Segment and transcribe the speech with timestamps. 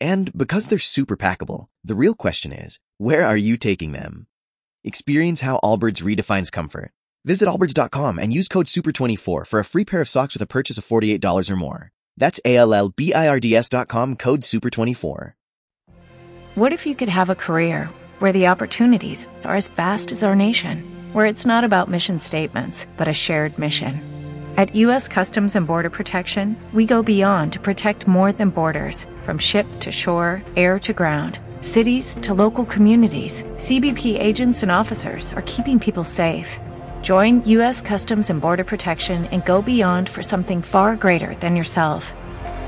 [0.00, 4.26] And because they're super packable, the real question is, where are you taking them?
[4.84, 6.92] Experience how Allbirds redefines comfort.
[7.24, 10.78] Visit allbirds.com and use code SUPER24 for a free pair of socks with a purchase
[10.78, 11.92] of $48 or more.
[12.16, 15.32] That's A-L-L-B-I-R-D-S dot com, code SUPER24.
[16.54, 20.34] What if you could have a career where the opportunities are as vast as our
[20.34, 24.17] nation, where it's not about mission statements, but a shared mission?
[24.58, 25.06] At U.S.
[25.06, 29.92] Customs and Border Protection, we go beyond to protect more than borders from ship to
[29.92, 31.38] shore, air to ground.
[31.60, 36.58] Cities to local communities, CBP agents and officers are keeping people safe.
[37.02, 37.82] Join U.S.
[37.82, 42.12] Customs and Border Protection and go beyond for something far greater than yourself.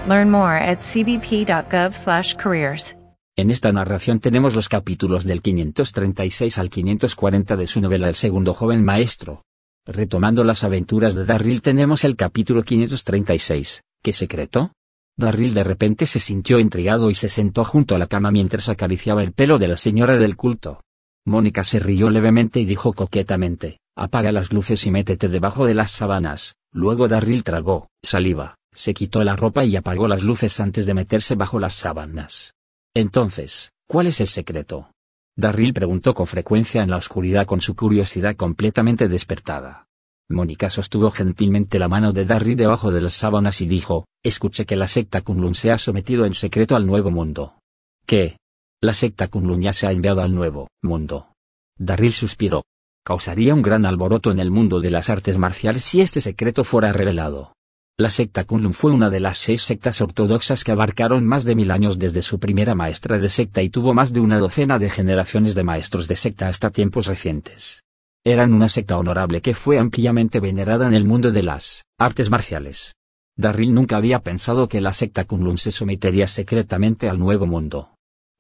[0.06, 2.94] Learn more at cbp.gov/careers.
[3.36, 8.54] En esta narración tenemos los capítulos del 536 al 540 de su novela El segundo
[8.54, 9.42] joven maestro.
[9.86, 14.72] Retomando las aventuras de Darryl tenemos el capítulo 536, ¿qué secreto?
[15.16, 19.22] Darryl de repente se sintió intrigado y se sentó junto a la cama mientras acariciaba
[19.22, 20.82] el pelo de la señora del culto.
[21.26, 25.90] Mónica se rió levemente y dijo coquetamente, apaga las luces y métete debajo de las
[25.90, 26.56] sábanas.
[26.72, 31.36] Luego Darryl tragó saliva, se quitó la ropa y apagó las luces antes de meterse
[31.36, 32.52] bajo las sábanas.
[32.94, 34.92] Entonces, ¿cuál es el secreto?
[35.40, 39.86] Darryl preguntó con frecuencia en la oscuridad con su curiosidad completamente despertada.
[40.28, 44.76] Mónica sostuvo gentilmente la mano de Darryl debajo de las sábanas y dijo, escuché que
[44.76, 47.58] la secta Kunlun se ha sometido en secreto al Nuevo Mundo.
[48.06, 48.36] ¿Qué?
[48.80, 51.32] La secta Kunlun ya se ha enviado al Nuevo Mundo.
[51.76, 52.62] Darryl suspiró.
[53.04, 56.92] Causaría un gran alboroto en el mundo de las artes marciales si este secreto fuera
[56.92, 57.54] revelado.
[58.00, 61.70] La secta Kunlun fue una de las seis sectas ortodoxas que abarcaron más de mil
[61.70, 65.54] años desde su primera maestra de secta y tuvo más de una docena de generaciones
[65.54, 67.82] de maestros de secta hasta tiempos recientes.
[68.24, 72.94] Eran una secta honorable que fue ampliamente venerada en el mundo de las artes marciales.
[73.36, 77.90] Darryl nunca había pensado que la secta Kunlun se sometería secretamente al nuevo mundo.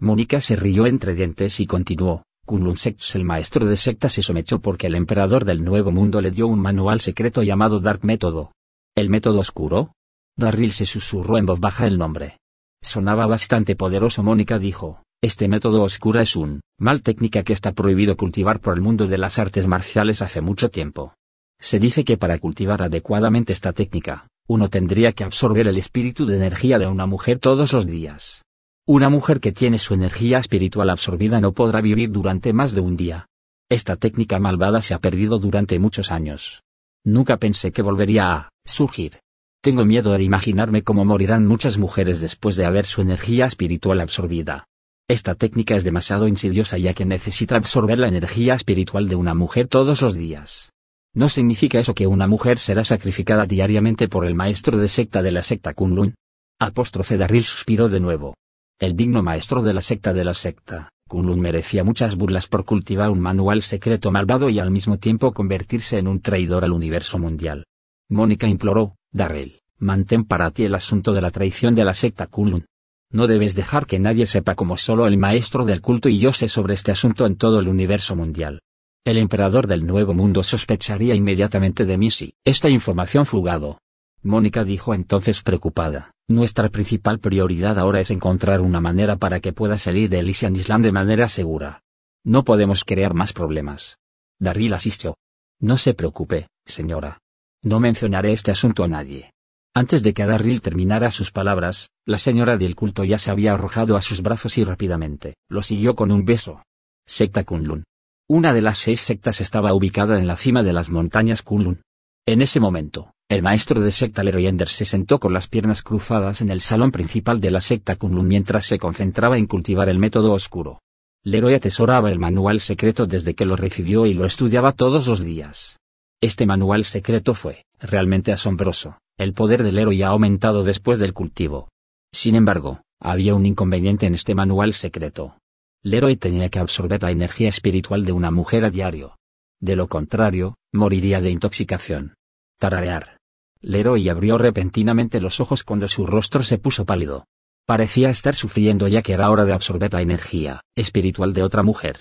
[0.00, 4.62] Mónica se rió entre dientes y continuó, Kunlun Sectus el maestro de secta se sometió
[4.62, 8.52] porque el emperador del nuevo mundo le dio un manual secreto llamado Dark Método.
[9.00, 9.94] ¿El método oscuro?
[10.36, 12.36] Darryl se susurró en voz baja el nombre.
[12.82, 14.22] Sonaba bastante poderoso.
[14.22, 18.82] Mónica dijo, este método oscuro es un mal técnica que está prohibido cultivar por el
[18.82, 21.14] mundo de las artes marciales hace mucho tiempo.
[21.58, 26.36] Se dice que para cultivar adecuadamente esta técnica, uno tendría que absorber el espíritu de
[26.36, 28.42] energía de una mujer todos los días.
[28.86, 32.98] Una mujer que tiene su energía espiritual absorbida no podrá vivir durante más de un
[32.98, 33.28] día.
[33.70, 36.64] Esta técnica malvada se ha perdido durante muchos años.
[37.02, 39.20] Nunca pensé que volvería a surgir.
[39.62, 44.66] Tengo miedo de imaginarme cómo morirán muchas mujeres después de haber su energía espiritual absorbida.
[45.08, 49.68] Esta técnica es demasiado insidiosa ya que necesita absorber la energía espiritual de una mujer
[49.68, 50.72] todos los días.
[51.12, 55.32] ¿No significa eso que una mujer será sacrificada diariamente por el maestro de secta de
[55.32, 56.14] la secta Kunlun?
[56.60, 58.34] Apóstrofe Darryl suspiró de nuevo.
[58.78, 63.10] El digno maestro de la secta de la secta, Kunlun merecía muchas burlas por cultivar
[63.10, 67.66] un manual secreto malvado y al mismo tiempo convertirse en un traidor al universo mundial.
[68.10, 72.66] Mónica imploró, Darrell, mantén para ti el asunto de la traición de la secta Kunlun.
[73.12, 76.48] No debes dejar que nadie sepa como solo el maestro del culto y yo sé
[76.48, 78.62] sobre este asunto en todo el universo mundial.
[79.04, 83.78] El emperador del Nuevo Mundo sospecharía inmediatamente de mí si esta información fugado.
[84.22, 89.78] Mónica dijo entonces preocupada, nuestra principal prioridad ahora es encontrar una manera para que pueda
[89.78, 91.82] salir de Elysian Island de manera segura.
[92.24, 93.98] No podemos crear más problemas.
[94.40, 95.16] Darryl asistió.
[95.60, 97.20] No se preocupe, señora.
[97.62, 99.32] No mencionaré este asunto a nadie.
[99.74, 103.96] Antes de que Darryl terminara sus palabras, la señora del culto ya se había arrojado
[103.96, 106.62] a sus brazos y rápidamente lo siguió con un beso.
[107.06, 107.84] Secta Kunlun.
[108.28, 111.82] Una de las seis sectas estaba ubicada en la cima de las montañas Kunlun.
[112.26, 116.40] En ese momento, el maestro de secta Leroy Ender se sentó con las piernas cruzadas
[116.40, 120.32] en el salón principal de la secta Kunlun mientras se concentraba en cultivar el método
[120.32, 120.80] oscuro.
[121.24, 125.79] Leroy atesoraba el manual secreto desde que lo recibió y lo estudiaba todos los días.
[126.22, 131.70] Este manual secreto fue, realmente asombroso, el poder del héroe ha aumentado después del cultivo.
[132.12, 135.38] Sin embargo, había un inconveniente en este manual secreto.
[135.82, 139.16] Leroy tenía que absorber la energía espiritual de una mujer a diario.
[139.60, 142.14] De lo contrario, moriría de intoxicación.
[142.58, 143.16] Tararear.
[143.62, 147.24] Leroy abrió repentinamente los ojos cuando su rostro se puso pálido.
[147.64, 152.00] Parecía estar sufriendo ya que era hora de absorber la energía espiritual de otra mujer.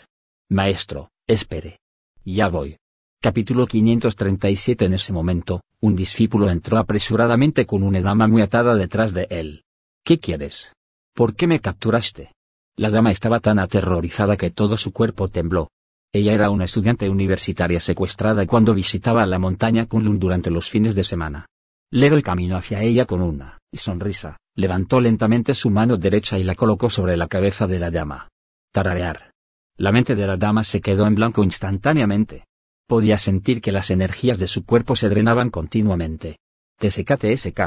[0.50, 1.80] Maestro, espere.
[2.25, 2.77] Ya voy.
[3.21, 9.13] Capítulo 537 En ese momento, un discípulo entró apresuradamente con una dama muy atada detrás
[9.13, 9.66] de él.
[10.06, 10.71] ¿Qué quieres?
[11.13, 12.31] ¿Por qué me capturaste?
[12.77, 15.68] La dama estaba tan aterrorizada que todo su cuerpo tembló.
[16.13, 21.04] Ella era una estudiante universitaria secuestrada cuando visitaba la montaña Kunlun durante los fines de
[21.04, 21.45] semana.
[21.92, 26.89] Leroy caminó hacia ella con una sonrisa, levantó lentamente su mano derecha y la colocó
[26.89, 28.30] sobre la cabeza de la dama.
[28.71, 29.33] Tararear.
[29.75, 32.45] La mente de la dama se quedó en blanco instantáneamente.
[32.90, 36.40] Podía sentir que las energías de su cuerpo se drenaban continuamente.
[36.80, 37.60] TSK TSK.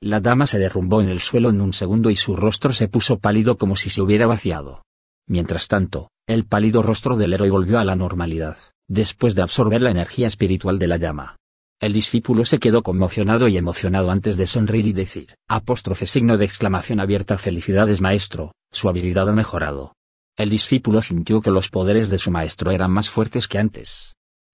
[0.00, 3.20] La dama se derrumbó en el suelo en un segundo y su rostro se puso
[3.20, 4.82] pálido como si se hubiera vaciado.
[5.28, 8.56] Mientras tanto, el pálido rostro del héroe volvió a la normalidad,
[8.88, 11.36] después de absorber la energía espiritual de la llama.
[11.80, 16.44] El discípulo se quedó conmocionado y emocionado antes de sonreír y decir, apóstrofe signo de
[16.44, 19.92] exclamación abierta felicidades maestro, su habilidad ha mejorado.
[20.36, 24.15] El discípulo sintió que los poderes de su maestro eran más fuertes que antes.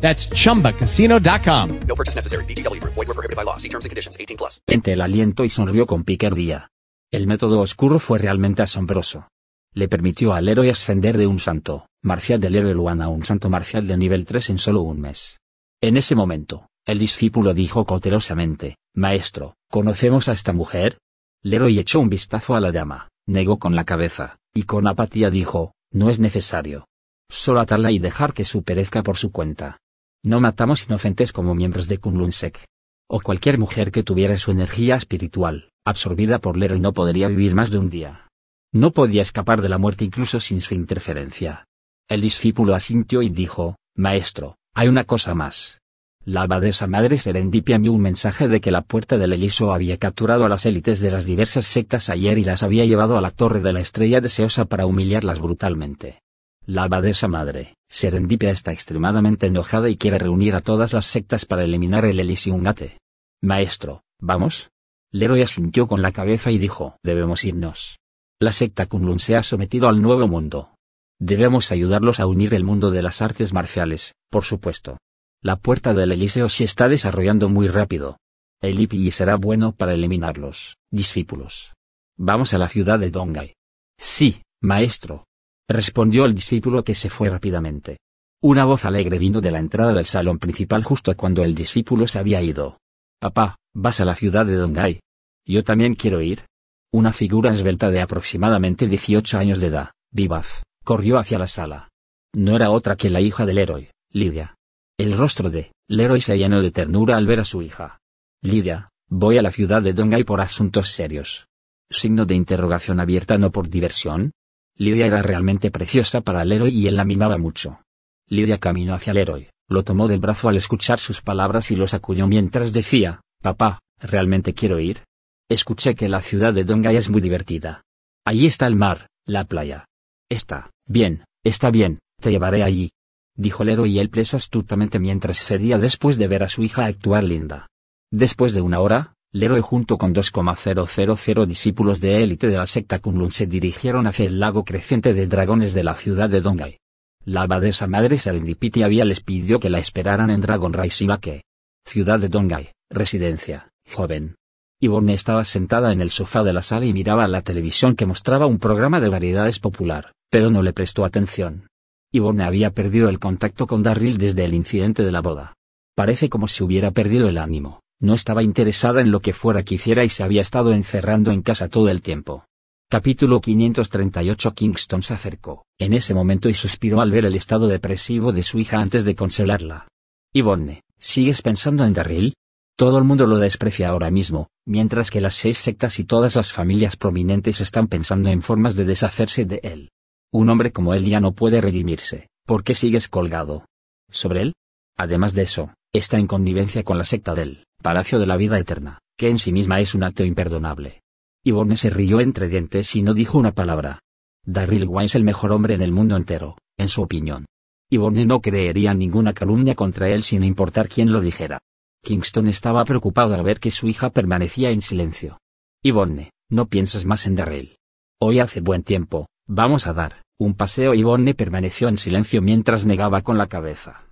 [0.00, 1.80] That's chumbacasino.com.
[1.86, 2.44] No purchase necessary.
[2.46, 2.94] VGW Group.
[2.94, 3.56] Void were prohibited by law.
[3.56, 4.16] See terms and conditions.
[4.18, 4.60] 18 plus.
[4.66, 6.70] Lente el aliento y sonrió con picardía.
[7.12, 9.28] El método oscuro fue realmente asombroso.
[9.72, 13.50] Le permitió al héroe ascender de un santo, marcial de level 1 a un santo
[13.50, 15.40] marcial de nivel 3 en solo un mes.
[15.80, 20.98] En ese momento, el discípulo dijo cautelosamente, Maestro, ¿conocemos a esta mujer?
[21.42, 25.72] Leroy echó un vistazo a la dama, negó con la cabeza, y con apatía dijo,
[25.92, 26.86] No es necesario.
[27.28, 29.78] Solo atarla y dejar que su perezca por su cuenta.
[30.22, 32.66] No matamos inocentes como miembros de Kunlunsek.
[33.08, 37.70] O cualquier mujer que tuviera su energía espiritual, absorbida por Leroy no podría vivir más
[37.70, 38.28] de un día.
[38.70, 41.66] No podía escapar de la muerte incluso sin su interferencia.
[42.06, 45.80] El discípulo asintió y dijo, Maestro, hay una cosa más.
[46.22, 50.44] La abadesa madre Serendipia envió un mensaje de que la puerta del Eliso había capturado
[50.44, 53.60] a las élites de las diversas sectas ayer y las había llevado a la torre
[53.60, 56.20] de la estrella deseosa para humillarlas brutalmente.
[56.66, 61.64] La abadesa madre, Serendipia está extremadamente enojada y quiere reunir a todas las sectas para
[61.64, 62.98] eliminar el Elysium-Gate.
[63.42, 64.70] Maestro, ¿vamos?
[65.10, 67.98] Leroy asintió con la cabeza y dijo, debemos irnos.
[68.38, 70.74] La secta Kunlun se ha sometido al nuevo mundo.
[71.18, 74.98] Debemos ayudarlos a unir el mundo de las artes marciales, por supuesto.
[75.42, 78.18] La puerta del Eliseo se está desarrollando muy rápido.
[78.60, 81.74] El IPI será bueno para eliminarlos, discípulos.
[82.16, 83.54] Vamos a la ciudad de Dongai.
[83.98, 85.24] Sí, maestro
[85.72, 87.98] respondió el discípulo que se fue rápidamente.
[88.42, 92.18] Una voz alegre vino de la entrada del salón principal justo cuando el discípulo se
[92.18, 92.78] había ido.
[93.20, 95.00] Papá, vas a la ciudad de Dongai.
[95.46, 96.46] Yo también quiero ir.
[96.92, 101.88] Una figura esbelta de aproximadamente 18 años de edad, vivaz, corrió hacia la sala.
[102.34, 104.56] No era otra que la hija del héroe, Lidia.
[104.98, 107.98] El rostro de Leroy se llenó de ternura al ver a su hija.
[108.42, 111.46] Lidia, voy a la ciudad de Dongai por asuntos serios.
[111.90, 114.32] Signo de interrogación abierta no por diversión,
[114.80, 117.82] Lidia era realmente preciosa para héroe y él la mimaba mucho.
[118.26, 122.26] Lidia caminó hacia héroe, lo tomó del brazo al escuchar sus palabras y lo sacudió
[122.26, 125.04] mientras decía, Papá, ¿realmente quiero ir?
[125.50, 127.82] Escuché que la ciudad de Dongai es muy divertida.
[128.24, 129.84] Allí está el mar, la playa.
[130.30, 132.92] Está, bien, está bien, te llevaré allí.
[133.36, 137.24] Dijo héroe y él presa astutamente mientras cedía después de ver a su hija actuar
[137.24, 137.66] linda.
[138.10, 143.30] Después de una hora, Leroy junto con 2,000 discípulos de élite de la secta Kunlun
[143.30, 146.78] se dirigieron hacia el lago creciente de dragones de la ciudad de Dongai.
[147.24, 151.44] La abadesa madre Serendipity había les pidió que la esperaran en Dragon Rise Ibake.
[151.86, 154.34] Ciudad de Dongai, residencia, joven.
[154.80, 158.46] Yvonne estaba sentada en el sofá de la sala y miraba la televisión que mostraba
[158.46, 161.68] un programa de variedades popular, pero no le prestó atención.
[162.10, 165.54] Yvonne había perdido el contacto con Darryl desde el incidente de la boda.
[165.94, 167.80] Parece como si hubiera perdido el ánimo.
[168.02, 171.42] No estaba interesada en lo que fuera que hiciera y se había estado encerrando en
[171.42, 172.46] casa todo el tiempo.
[172.88, 178.32] Capítulo 538 Kingston se acercó, en ese momento y suspiró al ver el estado depresivo
[178.32, 179.86] de su hija antes de consolarla.
[180.32, 182.34] Yvonne, ¿sigues pensando en Darryl?
[182.74, 186.52] Todo el mundo lo desprecia ahora mismo, mientras que las seis sectas y todas las
[186.52, 189.90] familias prominentes están pensando en formas de deshacerse de él.
[190.32, 193.66] Un hombre como él ya no puede redimirse, ¿por qué sigues colgado?
[194.10, 194.54] ¿Sobre él?
[194.96, 198.98] Además de eso, está en connivencia con la secta del Palacio de la Vida Eterna,
[199.16, 201.00] que en sí misma es un acto imperdonable.
[201.42, 204.00] Yvonne se rió entre dientes y no dijo una palabra.
[204.44, 207.46] Darryl Wine es el mejor hombre en el mundo entero, en su opinión.
[207.88, 211.58] Yvonne no creería ninguna calumnia contra él sin importar quién lo dijera.
[212.02, 215.38] Kingston estaba preocupado al ver que su hija permanecía en silencio.
[215.82, 217.78] Yvonne, no pienses más en Darryl.
[218.20, 220.92] Hoy hace buen tiempo, vamos a dar un paseo.
[220.92, 224.06] Yvonne permaneció en silencio mientras negaba con la cabeza.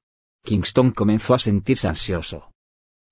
[0.45, 2.51] Kingston comenzó a sentirse ansioso.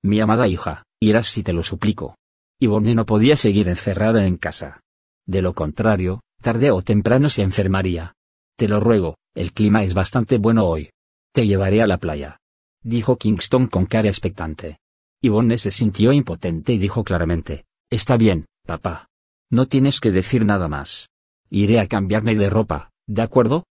[0.07, 2.15] Mi amada hija, irás si te lo suplico,
[2.61, 4.83] Yvonne no podía seguir encerrada en casa.
[5.27, 8.15] De lo contrario, tarde o temprano se enfermaría.
[8.57, 10.91] Te lo ruego, el clima es bastante bueno hoy.
[11.33, 12.39] Te llevaré a la playa.
[12.85, 14.79] Dijo Kingston con cara expectante.
[15.23, 19.09] Yvonne se sintió impotente y dijo claramente, Está bien, papá.
[19.51, 21.09] No tienes que decir nada más.
[21.51, 23.65] Iré a cambiarme de ropa, ¿de acuerdo?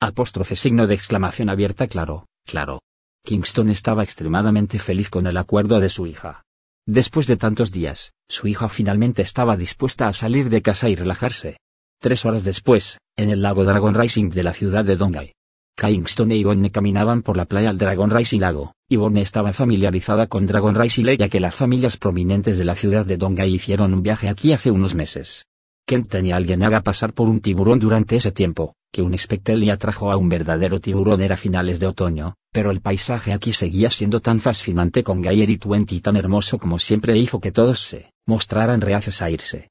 [0.00, 2.80] Apóstrofe signo de exclamación abierta claro, claro.
[3.28, 6.46] Kingston estaba extremadamente feliz con el acuerdo de su hija.
[6.86, 11.58] Después de tantos días, su hija finalmente estaba dispuesta a salir de casa y relajarse.
[12.00, 15.32] Tres horas después, en el lago Dragon Rising de la ciudad de Dongai.
[15.76, 18.72] Kingston e Yvonne caminaban por la playa al Dragon Rising Lago.
[18.88, 23.18] Yvonne estaba familiarizada con Dragon Rising ya que las familias prominentes de la ciudad de
[23.18, 25.44] Dongai hicieron un viaje aquí hace unos meses.
[25.88, 29.72] Kent tenía alguien haga pasar por un tiburón durante ese tiempo, que un espectel le
[29.72, 34.20] atrajo a un verdadero tiburón era finales de otoño, pero el paisaje aquí seguía siendo
[34.20, 38.82] tan fascinante con Gayer y Twenty tan hermoso como siempre hizo que todos se mostraran
[38.82, 39.70] reacios a irse.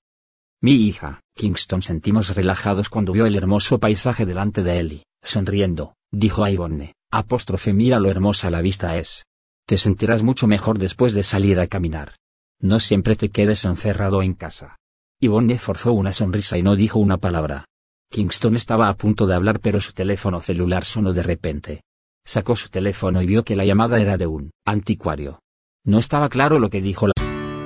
[0.60, 5.94] Mi hija, Kingston sentimos relajados cuando vio el hermoso paisaje delante de él y, sonriendo,
[6.12, 9.28] dijo a Yvonne, apóstrofe mira lo hermosa la vista es.
[9.68, 12.16] Te sentirás mucho mejor después de salir a caminar.
[12.60, 14.78] No siempre te quedes encerrado en casa.
[15.20, 17.66] Yvonne forzó una sonrisa y no dijo una palabra.
[18.12, 21.82] Kingston estaba a punto de hablar pero su teléfono celular sonó de repente.
[22.24, 25.40] Sacó su teléfono y vio que la llamada era de un anticuario.
[25.84, 27.14] No estaba claro lo que dijo la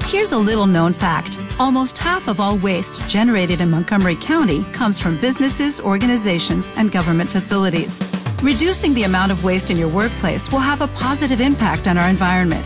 [0.09, 1.37] Here's a little known fact.
[1.59, 7.29] Almost half of all waste generated in Montgomery County comes from businesses, organizations, and government
[7.29, 7.99] facilities.
[8.41, 12.09] Reducing the amount of waste in your workplace will have a positive impact on our
[12.09, 12.65] environment.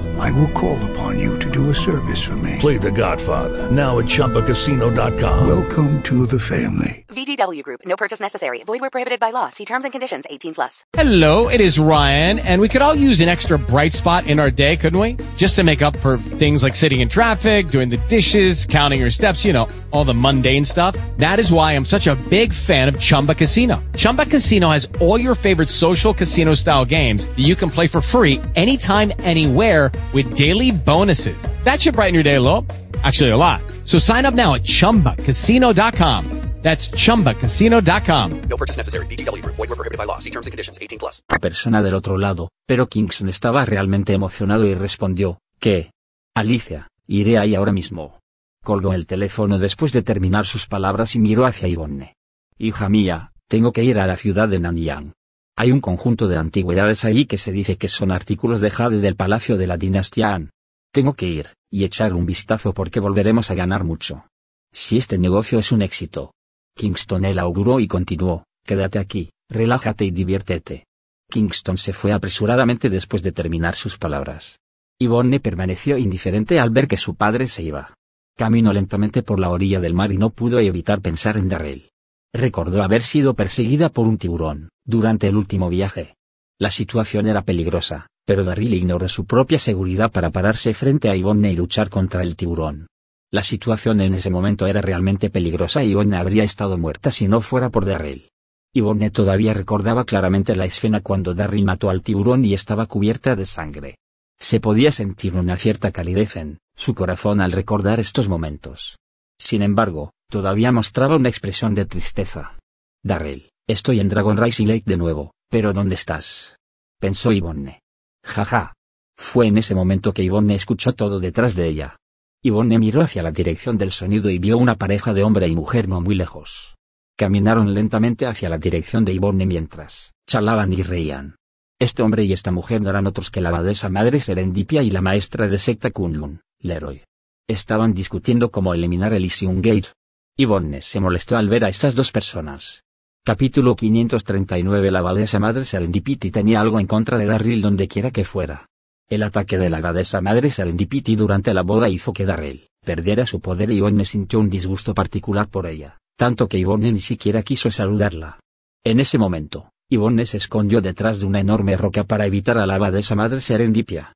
[0.21, 2.57] I will call upon you to do a service for me.
[2.59, 5.47] Play The Godfather now at ChumbaCasino.com.
[5.47, 7.05] Welcome to the family.
[7.09, 7.81] VGW Group.
[7.85, 8.63] No purchase necessary.
[8.63, 9.49] Void where prohibited by law.
[9.49, 10.25] See terms and conditions.
[10.29, 10.85] 18 plus.
[10.93, 14.51] Hello, it is Ryan, and we could all use an extra bright spot in our
[14.51, 15.17] day, couldn't we?
[15.37, 19.11] Just to make up for things like sitting in traffic, doing the dishes, counting your
[19.11, 20.95] steps, you know, all the mundane stuff.
[21.17, 23.83] That is why I'm such a big fan of Chumba Casino.
[23.97, 28.01] Chumba Casino has all your favorite social casino style games that you can play for
[28.01, 31.47] free anytime, anywhere with daily bonuses.
[31.63, 32.65] That should brighten your day a little.
[33.03, 33.61] Actually, a lot.
[33.85, 36.41] So sign up now at chumbacasino.com.
[36.61, 38.41] That's chumbacasino.com.
[38.47, 39.07] No purchase necessary.
[39.07, 39.55] VGW Group.
[39.55, 40.19] Void were prohibited by law.
[40.19, 40.77] See terms and conditions.
[40.79, 41.23] 18 plus.
[41.41, 45.91] persona del otro lado, pero Kingston estaba realmente emocionado y respondió, ¿qué?
[46.35, 48.19] Alicia, iré ahí ahora mismo.
[48.63, 52.13] Colgó el teléfono después de terminar sus palabras y miró hacia Yvonne.
[52.59, 55.13] Hija mía, tengo que ir a la ciudad de Nanyang.
[55.55, 59.15] Hay un conjunto de antigüedades allí que se dice que son artículos de jade del
[59.15, 60.51] palacio de la dinastía Han.
[60.91, 64.25] Tengo que ir, y echar un vistazo porque volveremos a ganar mucho.
[64.73, 66.33] Si este negocio es un éxito.
[66.75, 70.85] Kingston el auguró y continuó, quédate aquí, relájate y diviértete.
[71.29, 74.59] Kingston se fue apresuradamente después de terminar sus palabras.
[74.99, 77.93] Yvonne permaneció indiferente al ver que su padre se iba.
[78.37, 81.90] Caminó lentamente por la orilla del mar y no pudo evitar pensar en Darrell.
[82.33, 86.15] Recordó haber sido perseguida por un tiburón, durante el último viaje.
[86.57, 91.51] La situación era peligrosa, pero Darryl ignoró su propia seguridad para pararse frente a Yvonne
[91.51, 92.87] y luchar contra el tiburón.
[93.31, 97.41] La situación en ese momento era realmente peligrosa y Yvonne habría estado muerta si no
[97.41, 98.29] fuera por Darrell.
[98.73, 103.45] Yvonne todavía recordaba claramente la escena cuando Darryl mató al tiburón y estaba cubierta de
[103.45, 103.97] sangre.
[104.39, 108.97] Se podía sentir una cierta calidez en su corazón al recordar estos momentos.
[109.41, 112.59] Sin embargo, todavía mostraba una expresión de tristeza.
[113.03, 116.57] Darryl, estoy en Dragon Rising Lake de nuevo, pero ¿dónde estás?
[116.99, 117.81] Pensó Yvonne.
[118.23, 118.75] Jaja.
[119.17, 121.97] Fue en ese momento que Yvonne escuchó todo detrás de ella.
[122.43, 125.89] Yvonne miró hacia la dirección del sonido y vio una pareja de hombre y mujer
[125.89, 126.75] no muy lejos.
[127.17, 131.35] Caminaron lentamente hacia la dirección de Yvonne mientras charlaban y reían.
[131.79, 135.01] Este hombre y esta mujer no eran otros que la abadesa madre Serendipia y la
[135.01, 137.01] maestra de secta Kunlun, Leroy.
[137.51, 139.89] Estaban discutiendo cómo eliminar el Isium Gate.
[140.37, 142.83] Yvonne se molestó al ver a estas dos personas.
[143.23, 148.25] Capítulo 539 La abadesa madre Serendipity tenía algo en contra de Darryl donde quiera que
[148.25, 148.67] fuera.
[149.09, 153.39] El ataque de la abadesa madre Serendipity durante la boda hizo que Darryl perdiera su
[153.39, 157.71] poder y Yvonne sintió un disgusto particular por ella tanto que Yvonne ni siquiera quiso
[157.71, 158.39] saludarla.
[158.83, 162.75] En ese momento, Yvonne se escondió detrás de una enorme roca para evitar a la
[162.75, 164.13] abadesa madre serendipia.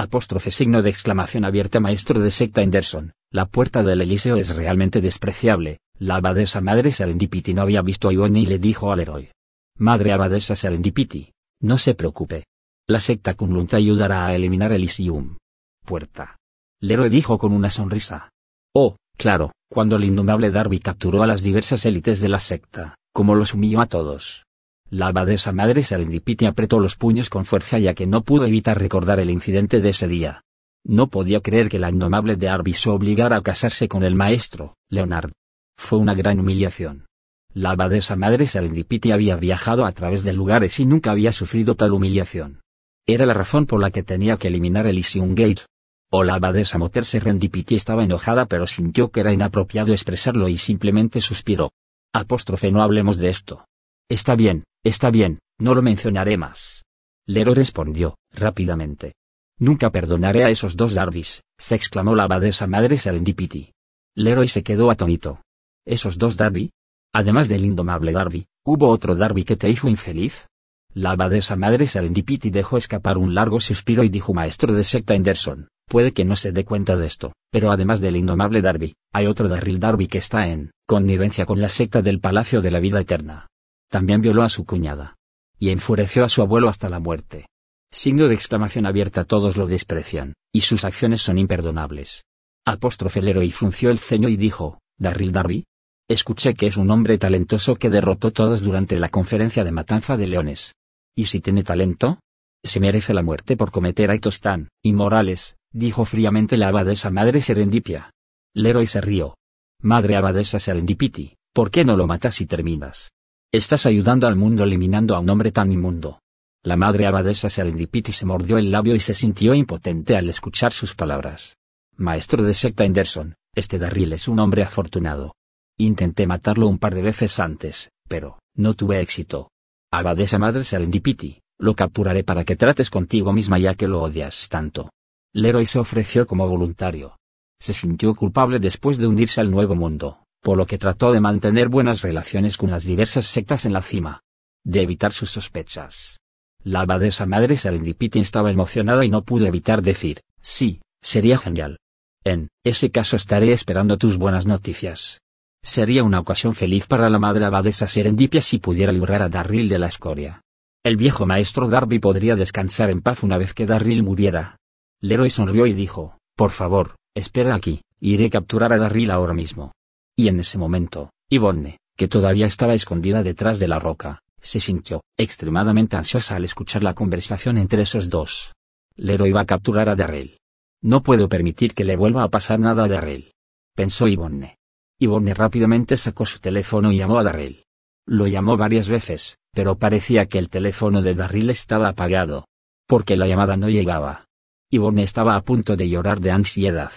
[0.00, 5.02] Apóstrofe signo de exclamación abierta maestro de secta Anderson, la puerta del Eliseo es realmente
[5.02, 9.32] despreciable, la abadesa madre serendipity no había visto a Yvonne y le dijo al héroe.
[9.76, 12.46] Madre abadesa serendipity, no se preocupe.
[12.88, 15.36] La secta Kunlun ayudará a eliminar el Isium.
[15.84, 16.38] Puerta.
[16.80, 18.30] Leroy dijo con una sonrisa.
[18.74, 23.34] Oh, Claro, cuando el indomable Darby capturó a las diversas élites de la secta, como
[23.34, 24.44] los humilló a todos.
[24.92, 29.20] La abadesa madre Serendipity apretó los puños con fuerza ya que no pudo evitar recordar
[29.20, 30.42] el incidente de ese día.
[30.84, 35.30] No podía creer que la indomable Darby se obligara a casarse con el maestro, Leonard.
[35.76, 37.06] Fue una gran humillación.
[37.54, 41.92] La abadesa madre Serendipity había viajado a través de lugares y nunca había sufrido tal
[41.92, 42.60] humillación.
[43.06, 45.66] Era la razón por la que tenía que eliminar el Isium Gate,
[46.10, 51.20] o la abadesa Moter Serendipity estaba enojada pero sintió que era inapropiado expresarlo y simplemente
[51.20, 51.70] suspiró.
[52.12, 53.66] Apóstrofe no hablemos de esto.
[54.10, 56.84] Está bien, está bien, no lo mencionaré más.
[57.26, 59.14] Lero respondió, rápidamente.
[59.56, 63.72] Nunca perdonaré a esos dos Darbys, se exclamó la abadesa madre Serendipity.
[64.16, 65.42] Leroy se quedó atónito.
[65.86, 66.72] ¿Esos dos Darby?
[67.14, 70.48] Además del indomable Darby, ¿hubo otro Darby que te hizo infeliz?
[70.92, 75.68] La abadesa madre Serendipity dejó escapar un largo suspiro y dijo maestro de secta Anderson,
[75.88, 79.48] Puede que no se dé cuenta de esto, pero además del indomable Darby, hay otro
[79.48, 83.49] Darryl Darby que está en connivencia con la secta del Palacio de la Vida Eterna.
[83.90, 85.16] También violó a su cuñada.
[85.58, 87.46] Y enfureció a su abuelo hasta la muerte.
[87.92, 92.22] Signo de exclamación abierta todos lo desprecian, y sus acciones son imperdonables.
[92.64, 95.64] Apóstrofe y frunció el ceño y dijo, ¿Darryl Darby?
[96.08, 100.28] Escuché que es un hombre talentoso que derrotó todos durante la conferencia de matanza de
[100.28, 100.74] leones.
[101.16, 102.20] ¿Y si tiene talento?
[102.62, 108.12] Se merece la muerte por cometer actos tan inmorales, dijo fríamente la abadesa madre Serendipia.
[108.54, 109.36] Leroy se rió.
[109.82, 113.10] Madre abadesa Serendipity, ¿por qué no lo matas y terminas?
[113.52, 116.20] Estás ayudando al mundo eliminando a un hombre tan inmundo.
[116.62, 120.94] La madre abadesa Serendipity se mordió el labio y se sintió impotente al escuchar sus
[120.94, 121.56] palabras.
[121.96, 125.34] Maestro de secta Anderson, este Darryl es un hombre afortunado.
[125.78, 129.50] Intenté matarlo un par de veces antes, pero, no tuve éxito.
[129.90, 134.92] Abadesa madre Serendipity, lo capturaré para que trates contigo misma ya que lo odias tanto.
[135.34, 137.16] Leroy se ofreció como voluntario.
[137.58, 141.68] Se sintió culpable después de unirse al nuevo mundo, por lo que trató de mantener
[141.68, 144.22] buenas relaciones con las diversas sectas en la cima.
[144.64, 146.20] De evitar sus sospechas.
[146.62, 151.78] La abadesa madre Serendipity estaba emocionada y no pudo evitar decir, sí, sería genial.
[152.24, 155.20] En ese caso estaré esperando tus buenas noticias.
[155.62, 159.78] Sería una ocasión feliz para la madre abadesa Serendipia si pudiera librar a Darryl de
[159.78, 160.42] la escoria.
[160.82, 164.56] El viejo maestro Darby podría descansar en paz una vez que Darryl muriera,
[165.02, 169.72] Leroy sonrió y dijo, por favor, espera aquí, iré a capturar a Darryl ahora mismo.
[170.20, 175.00] Y en ese momento, Yvonne, que todavía estaba escondida detrás de la roca, se sintió
[175.16, 178.52] extremadamente ansiosa al escuchar la conversación entre esos dos.
[178.96, 180.36] Leroy va a capturar a Darryl.
[180.82, 183.32] No puedo permitir que le vuelva a pasar nada a Darryl.
[183.74, 184.58] Pensó Yvonne.
[184.98, 187.64] Yvonne rápidamente sacó su teléfono y llamó a Darryl.
[188.06, 192.44] Lo llamó varias veces, pero parecía que el teléfono de Darryl estaba apagado.
[192.86, 194.26] Porque la llamada no llegaba.
[194.70, 196.92] Yvonne estaba a punto de llorar de ansiedad.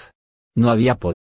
[0.57, 1.22] No había podido.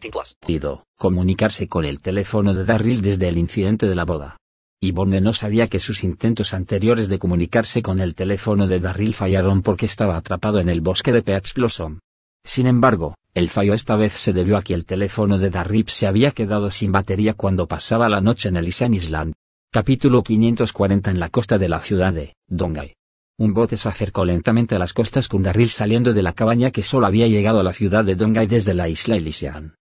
[0.00, 0.84] 18 plus.
[0.96, 4.36] Comunicarse con el teléfono de Darryl desde el incidente de la boda.
[4.80, 9.62] Yvonne no sabía que sus intentos anteriores de comunicarse con el teléfono de Darryl fallaron
[9.62, 12.00] porque estaba atrapado en el bosque de Peach Blossom.
[12.44, 16.06] Sin embargo, el fallo esta vez se debió a que el teléfono de Darryl se
[16.06, 19.32] había quedado sin batería cuando pasaba la noche en Elysian Island.
[19.72, 22.94] Capítulo 540 En la costa de la ciudad de Dongay.
[23.38, 26.82] Un bote se acercó lentamente a las costas con Darryl saliendo de la cabaña que
[26.82, 29.74] solo había llegado a la ciudad de Dongay desde la isla Elysian.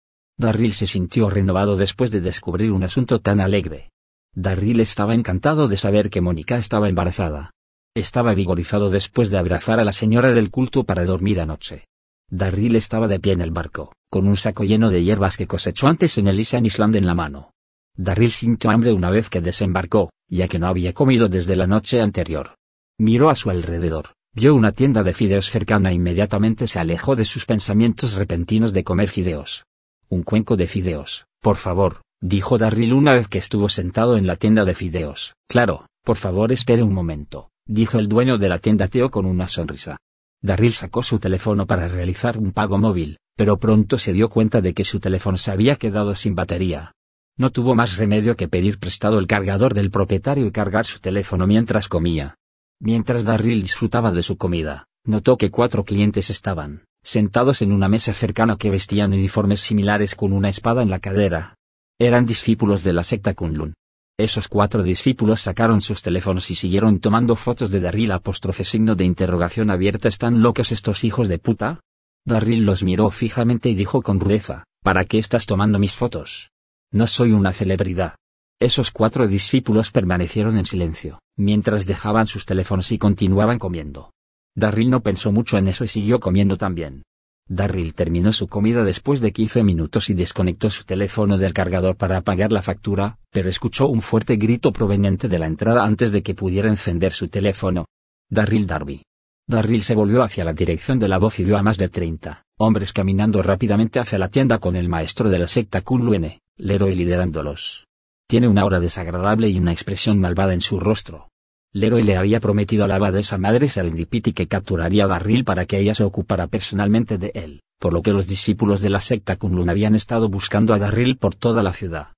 [0.42, 3.90] Darryl se sintió renovado después de descubrir un asunto tan alegre.
[4.34, 7.52] Darryl estaba encantado de saber que Mónica estaba embarazada.
[7.94, 11.84] Estaba vigorizado después de abrazar a la señora del culto para dormir anoche.
[12.28, 15.86] Darryl estaba de pie en el barco, con un saco lleno de hierbas que cosechó
[15.86, 17.52] antes en Elysian Island en la mano.
[17.94, 22.00] Darryl sintió hambre una vez que desembarcó, ya que no había comido desde la noche
[22.00, 22.56] anterior.
[22.98, 27.26] Miró a su alrededor, vio una tienda de fideos cercana e inmediatamente se alejó de
[27.26, 29.66] sus pensamientos repentinos de comer fideos.
[30.12, 34.36] Un cuenco de fideos, por favor, dijo Darryl una vez que estuvo sentado en la
[34.36, 35.32] tienda de fideos.
[35.48, 39.48] Claro, por favor espere un momento, dijo el dueño de la tienda Teo con una
[39.48, 39.96] sonrisa.
[40.42, 44.74] Darryl sacó su teléfono para realizar un pago móvil, pero pronto se dio cuenta de
[44.74, 46.92] que su teléfono se había quedado sin batería.
[47.38, 51.46] No tuvo más remedio que pedir prestado el cargador del propietario y cargar su teléfono
[51.46, 52.36] mientras comía.
[52.78, 58.12] Mientras Darryl disfrutaba de su comida, notó que cuatro clientes estaban, sentados en una mesa
[58.12, 61.56] cercana que vestían uniformes similares con una espada en la cadera.
[61.98, 63.74] Eran discípulos de la secta Kunlun.
[64.18, 69.04] Esos cuatro discípulos sacaron sus teléfonos y siguieron tomando fotos de Darryl apóstrofe signo de
[69.04, 70.08] interrogación abierta.
[70.08, 71.80] ¿Están locos estos hijos de puta?
[72.24, 76.50] Darryl los miró fijamente y dijo con rudeza, ¿para qué estás tomando mis fotos?
[76.92, 78.16] No soy una celebridad.
[78.60, 84.12] Esos cuatro discípulos permanecieron en silencio, mientras dejaban sus teléfonos y continuaban comiendo.
[84.54, 87.02] Darryl no pensó mucho en eso y siguió comiendo también.
[87.48, 92.18] Darryl terminó su comida después de 15 minutos y desconectó su teléfono del cargador para
[92.18, 96.34] apagar la factura, pero escuchó un fuerte grito proveniente de la entrada antes de que
[96.34, 97.86] pudiera encender su teléfono.
[98.30, 99.02] Darryl Darby.
[99.48, 102.44] Darryl se volvió hacia la dirección de la voz y vio a más de 30
[102.62, 107.88] hombres caminando rápidamente hacia la tienda con el maestro de la secta Kunluene, Leroy liderándolos.
[108.28, 111.31] Tiene una aura desagradable y una expresión malvada en su rostro.
[111.74, 115.78] Leroy le había prometido a la abadesa madre Serendipity que capturaría a Darryl para que
[115.78, 119.70] ella se ocupara personalmente de él, por lo que los discípulos de la secta Kunlun
[119.70, 122.08] habían estado buscando a Darryl por toda la ciudad.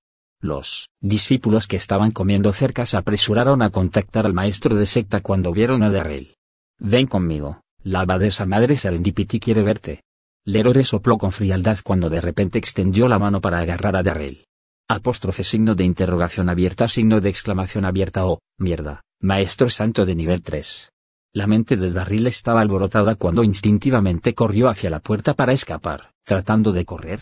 [0.40, 5.52] Los discípulos que estaban comiendo cerca se apresuraron a contactar al maestro de secta cuando
[5.52, 6.34] vieron a Darryl.
[6.80, 10.02] Ven conmigo, la abadesa madre Serendipity quiere verte.
[10.44, 14.46] Leroy sopló con frialdad cuando de repente extendió la mano para agarrar a Darrell.
[14.88, 20.14] Apóstrofe signo de interrogación abierta signo de exclamación abierta o, oh, mierda, maestro santo de
[20.14, 20.92] nivel 3.
[21.32, 26.72] La mente de Darryl estaba alborotada cuando instintivamente corrió hacia la puerta para escapar, tratando
[26.72, 27.20] de correr.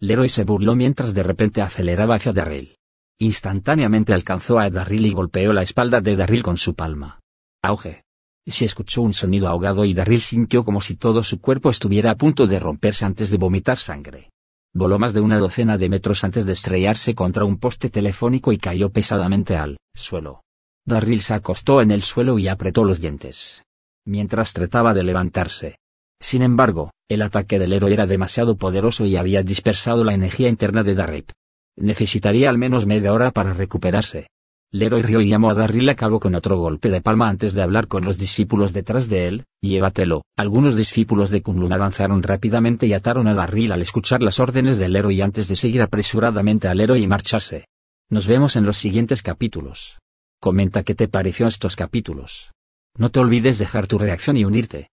[0.00, 2.76] Leroy se burló mientras de repente aceleraba hacia Darryl.
[3.18, 7.20] Instantáneamente alcanzó a Darryl y golpeó la espalda de Darryl con su palma.
[7.62, 8.02] Auge.
[8.46, 12.16] Se escuchó un sonido ahogado y Darryl sintió como si todo su cuerpo estuviera a
[12.16, 14.30] punto de romperse antes de vomitar sangre.
[14.74, 18.58] Voló más de una docena de metros antes de estrellarse contra un poste telefónico y
[18.58, 20.40] cayó pesadamente al suelo.
[20.84, 23.62] Darryl se acostó en el suelo y apretó los dientes.
[24.04, 25.76] Mientras trataba de levantarse.
[26.20, 30.82] Sin embargo, el ataque del héroe era demasiado poderoso y había dispersado la energía interna
[30.82, 31.26] de Darryl.
[31.76, 34.26] Necesitaría al menos media hora para recuperarse.
[34.72, 37.62] Leroy rió y llamó a Darryl a cabo con otro golpe de palma antes de
[37.62, 40.22] hablar con los discípulos detrás de él, llévatelo.
[40.36, 44.96] Algunos discípulos de Kunlun avanzaron rápidamente y ataron a Darryl al escuchar las órdenes del
[44.96, 47.66] héroe antes de seguir apresuradamente al héroe y marcharse.
[48.08, 50.01] Nos vemos en los siguientes capítulos.
[50.44, 52.50] Comenta qué te pareció estos capítulos.
[52.98, 54.90] No te olvides dejar tu reacción y unirte.